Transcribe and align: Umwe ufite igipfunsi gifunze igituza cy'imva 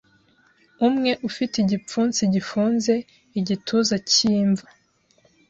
Umwe 0.87 1.11
ufite 1.29 1.55
igipfunsi 1.59 2.21
gifunze 2.33 2.93
igituza 3.39 3.95
cy'imva 4.09 4.65